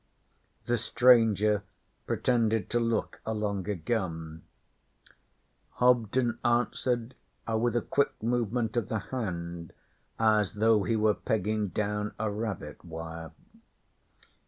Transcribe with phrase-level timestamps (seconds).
[0.65, 1.61] The stranger
[2.07, 4.41] pretended to look along a gun.
[5.73, 7.13] Hobden answered
[7.47, 9.73] with a quick movement of the hand
[10.17, 13.29] as though he were pegging down a rabbit wire.